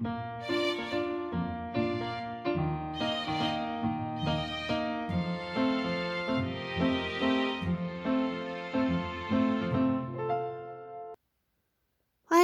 [0.00, 0.10] 欢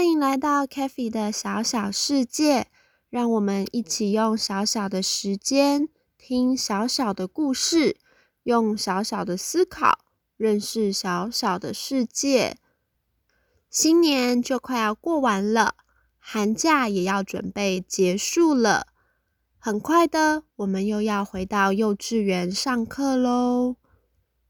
[0.04, 2.66] 迎来到 k a f e 的小小世界，
[3.08, 7.98] 让我们一起用小小的时间听小小的故事，
[8.42, 10.00] 用小小的思考
[10.36, 12.56] 认识小小的世界。
[13.70, 15.76] 新年就快要过完了，
[16.26, 18.86] 寒假也要准备结束了，
[19.58, 23.76] 很快的，我们又要回到幼稚园上课喽。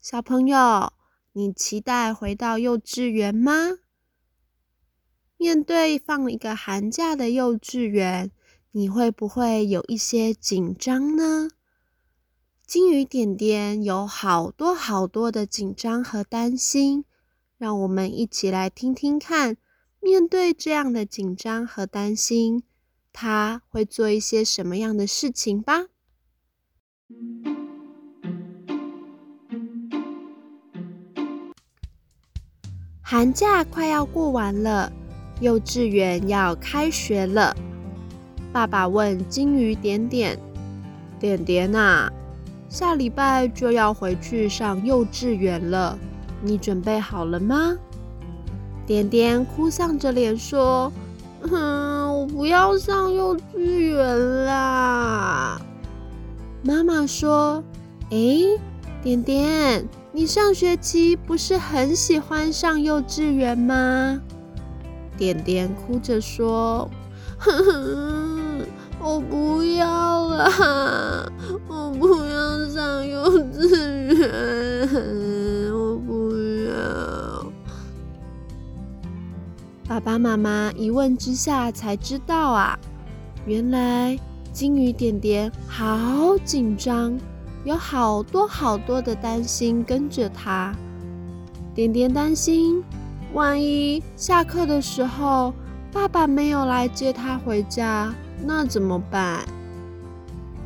[0.01, 0.93] 小朋友，
[1.33, 3.79] 你期待回到幼稚园吗？
[5.37, 8.31] 面对放一个寒假的幼稚园，
[8.70, 11.48] 你会不会有一些紧张呢？
[12.65, 17.05] 金鱼点点有好多好多的紧张和担心，
[17.59, 19.56] 让我们一起来听听看，
[20.05, 22.62] 面对这样的紧张和担心，
[23.11, 25.87] 他会做一些什么样的事情吧。
[33.01, 34.93] 寒假快要过完了。
[35.41, 37.56] 幼稚园要开学了，
[38.53, 40.39] 爸爸问金鱼点点
[41.19, 42.12] ：“点点啊，
[42.69, 45.98] 下礼拜就要回去上幼稚园了，
[46.43, 47.75] 你准备好了吗？”
[48.87, 50.93] 点点哭丧着脸说
[51.49, 55.61] ：“哼，我不要上幼稚园啦。”
[56.63, 57.62] 妈妈说
[58.11, 58.59] ：“哎，
[59.03, 64.21] 点点，你上学期不是很喜欢上幼稚园吗？”
[65.17, 66.91] 点点哭着说
[67.39, 68.67] ：“哼哼，
[69.01, 71.33] 我不要了，
[80.05, 82.78] 爸妈妈一问之下才知道啊，
[83.47, 84.19] 原来
[84.52, 87.19] 金鱼点点好紧张，
[87.64, 90.75] 有好多好多的担心跟着他。
[91.75, 92.84] 点点担心。
[93.32, 95.53] 万一下课的时候
[95.91, 98.14] 爸爸没有来接他回家，
[98.44, 99.41] 那怎么办？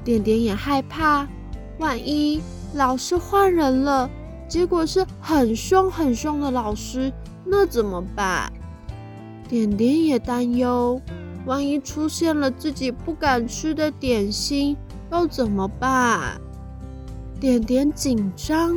[0.04, 1.26] 点点也害怕，
[1.78, 2.42] 万一
[2.74, 4.10] 老师换人了，
[4.48, 7.12] 结果是很凶很凶的老师，
[7.46, 8.52] 那怎么办？
[9.48, 11.00] 点点也担忧，
[11.46, 14.76] 万一出现了自己不敢吃的点心，
[15.10, 16.38] 要怎么办？
[17.40, 18.76] 点点紧张，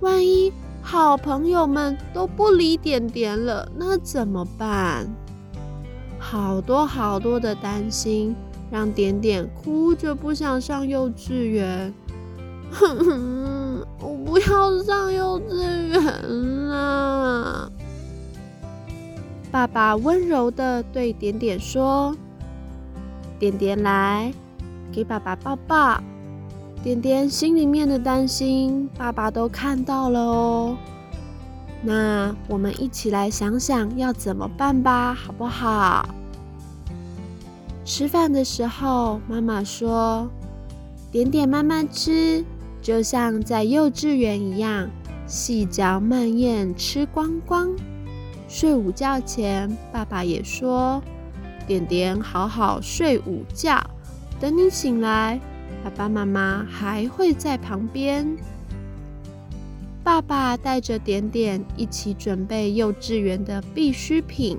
[0.00, 0.52] 万一……
[0.84, 5.06] 好朋友们都不理点点了，那怎么办？
[6.18, 8.34] 好多好多的担心，
[8.68, 11.94] 让点点哭着不想上幼稚园。
[12.72, 16.02] 哼哼，我不要上幼稚园
[16.66, 17.11] 了。
[19.52, 22.16] 爸爸温柔的对点点说
[23.38, 24.32] ：“点点来，
[24.90, 26.02] 给爸爸抱抱。”
[26.82, 30.76] 点点心里面的担心，爸爸都看到了哦。
[31.82, 36.08] 那我们一起来想想要怎么办吧，好不好？
[37.84, 40.30] 吃饭的时候，妈妈说
[41.12, 42.42] ：“点点慢慢吃，
[42.80, 44.88] 就像在幼稚园一样，
[45.26, 47.68] 细嚼慢咽吃光光。”
[48.54, 51.02] 睡午觉前，爸爸也说
[51.66, 53.82] ：“点点好好睡午觉，
[54.38, 55.40] 等你醒来。”
[55.82, 58.36] 爸爸妈妈还会在旁边。
[60.04, 64.58] 爸爸带着点点一起准备幼稚园的必需品。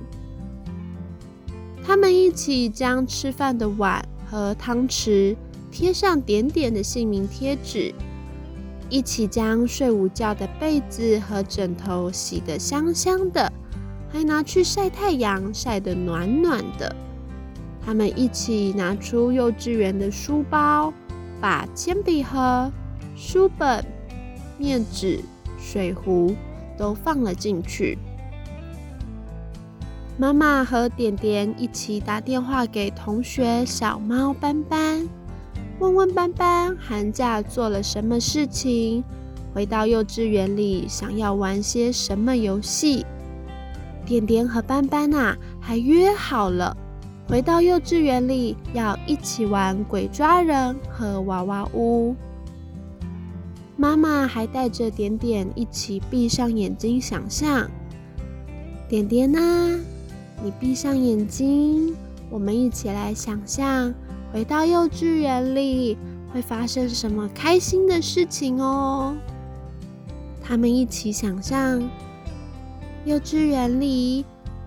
[1.85, 5.35] 他们一起将吃饭的碗和汤匙
[5.71, 7.93] 贴上点点的姓名贴纸，
[8.89, 13.53] 一起将睡午觉的被子和枕头洗得香香的，
[14.13, 16.95] 还拿去晒太阳，晒得暖暖的。
[17.85, 20.93] 他们一起拿出幼稚园的书包。
[21.41, 22.71] 把铅笔盒、
[23.17, 23.83] 书本、
[24.57, 25.19] 面纸、
[25.59, 26.33] 水壶
[26.77, 27.97] 都放了进去。
[30.17, 35.09] 妈妈和点点一起打电话给同学小猫斑斑，
[35.79, 39.03] 问问斑斑寒假做了什么事情，
[39.53, 43.05] 回到幼稚园里想要玩些什么游戏。
[44.05, 46.75] 点点和斑斑啊，还约好了。
[47.27, 52.15] 回到幼稚园里，要一起玩鬼抓人和娃娃屋。
[53.77, 57.69] 妈妈还带着点点一起闭上眼睛想象。
[58.87, 59.39] 点点呢？
[60.43, 61.95] 你闭上眼睛，
[62.29, 63.93] 我们一起来想象
[64.31, 65.97] 回到幼稚园里
[66.33, 69.15] 会发生什么开心的事情哦。
[70.43, 71.81] 他们一起想象
[73.05, 74.25] 幼稚园里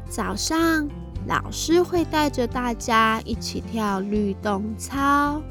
[0.08, 0.88] 早上。
[1.26, 5.42] 老师会带着大家一起跳律动操。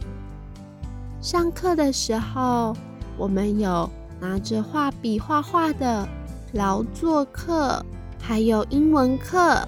[1.20, 2.74] 上课的时候，
[3.18, 3.90] 我们有
[4.22, 6.08] 拿着画笔画画的
[6.54, 7.86] 劳作课，
[8.22, 9.68] 还有英文课，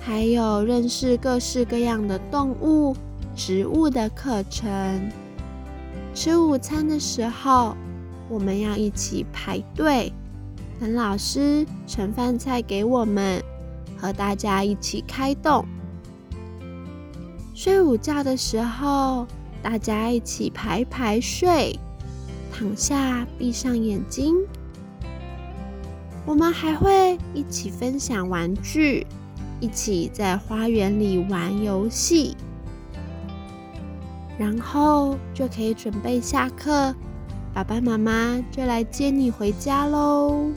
[0.00, 2.96] 还有认识各式各样的动物、
[3.36, 5.12] 植物的课程。
[6.14, 7.76] 吃午餐的时候，
[8.30, 10.10] 我们要一起排队，
[10.80, 13.42] 等老师盛饭菜给我们，
[13.96, 15.64] 和大家一起开动。
[17.54, 19.26] 睡午觉的时候。
[19.62, 21.80] 大家一起排排睡，
[22.52, 24.34] 躺下，闭上眼睛。
[26.26, 29.06] 我们还会一起分享玩具，
[29.60, 32.36] 一起在花园里玩游戏，
[34.36, 36.94] 然后就可以准备下课。
[37.54, 40.50] 爸爸妈妈就来接你回家喽。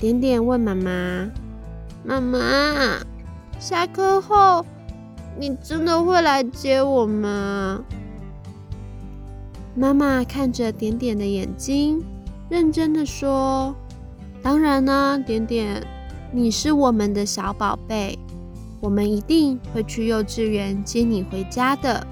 [0.00, 1.30] 点点问妈妈
[2.04, 2.98] ：“妈妈，
[3.60, 4.66] 下课后？”
[5.38, 7.84] 你真的会来接我吗？
[9.76, 12.02] 妈妈看着点点的眼睛，
[12.48, 13.76] 认真的说
[14.42, 15.86] ：“当然啦，点点，
[16.32, 18.18] 你是我们的小宝贝，
[18.80, 22.04] 我们一定会去幼稚园接你回家的。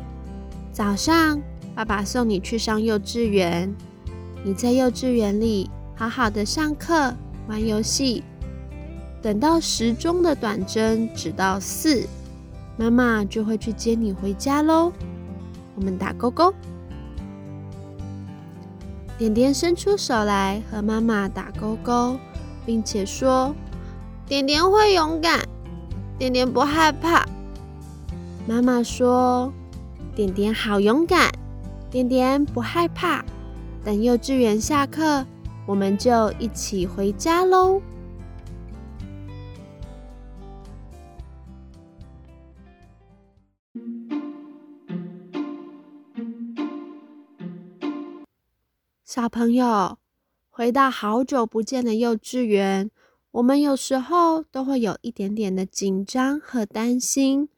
[0.71, 1.41] 早上，
[1.75, 3.75] 爸爸送你去上幼稚园，
[4.45, 7.13] 你在幼稚园里好好的上课、
[7.49, 8.23] 玩游戏，
[9.21, 12.07] 等到时钟的短针指到四。”
[12.77, 14.93] 妈妈就会去接你回家喽。
[15.77, 16.53] 我们打勾勾。
[19.17, 22.19] 点点伸出手来和妈妈打勾勾，
[22.67, 23.55] 并且说
[24.27, 25.41] ：“点点会勇敢，
[26.19, 27.25] 点点不害怕。”
[28.47, 29.53] 妈妈说
[30.17, 31.31] ：“点点好勇敢，
[31.95, 33.25] 点点不害怕。”
[33.85, 35.25] 等幼稚园下课，
[35.65, 37.81] 我们就一起回家喽。
[49.05, 49.97] 小朋友，
[50.51, 52.91] 回到好久不见的幼稚园，
[53.31, 57.49] 我们有时候都会有一点点的紧张和担心。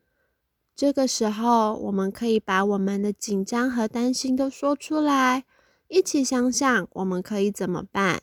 [0.76, 5.44] 这个时候，我们可以把我们的紧张和担心都说出来，
[5.88, 8.20] 一起想想我们可以怎么办。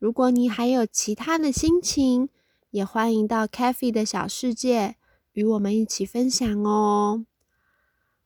[0.00, 2.28] 如果你还有其他的心情，
[2.70, 4.96] 也欢迎到 c a f e 的小世界
[5.32, 7.24] 与我们一起分享哦。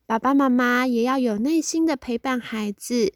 [0.07, 3.13] 爸爸妈妈也要有耐心的陪伴孩子。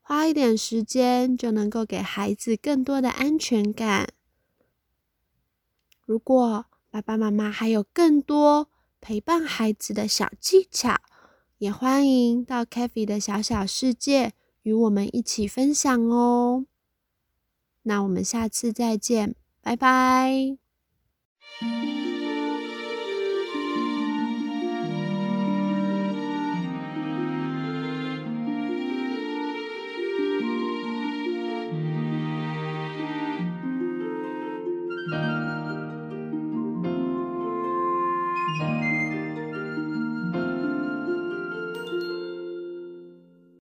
[0.00, 4.08] 花一点时间就能够给孩子更多的安全感。
[6.04, 8.68] 如果爸爸妈妈还有更多
[9.02, 11.00] 陪伴孩子的小技巧，
[11.58, 14.32] 也欢迎到 k a f e 的小小世界
[14.62, 16.66] 与我们一起分享哦。
[17.82, 20.56] 那我们下次再见，拜拜。